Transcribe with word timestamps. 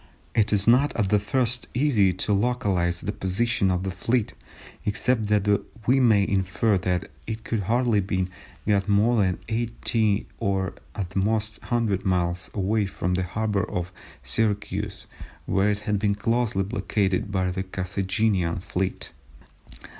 It 0.33 0.51
is 0.51 0.65
not 0.67 0.95
at 0.95 1.09
the 1.09 1.19
first 1.19 1.67
easy 1.75 2.11
to 2.11 2.33
localise 2.33 3.01
the 3.01 3.11
position 3.11 3.69
of 3.69 3.83
the 3.83 3.91
fleet, 3.91 4.33
except 4.83 5.27
that 5.27 5.47
we 5.85 5.99
may 5.99 6.27
infer 6.27 6.79
that 6.79 7.11
it 7.27 7.43
could 7.43 7.59
hardly 7.59 7.99
have 8.09 8.27
got 8.67 8.89
more 8.89 9.17
than 9.17 9.37
80 9.47 10.25
or 10.39 10.73
at 10.95 11.11
the 11.11 11.19
most 11.19 11.61
100 11.61 12.03
miles 12.03 12.49
away 12.55 12.87
from 12.87 13.13
the 13.13 13.21
harbour 13.21 13.63
of 13.69 13.91
Syracuse 14.23 15.05
where 15.45 15.69
it 15.69 15.79
had 15.85 15.99
been 15.99 16.15
closely 16.15 16.63
blockaded 16.63 17.31
by 17.31 17.45
a 17.55 17.61
Carthaginian 17.61 18.59
fleet. 18.59 19.11